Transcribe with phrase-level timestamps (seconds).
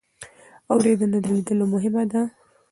[0.71, 2.21] اورېدنه له لیدلو مهمه ده.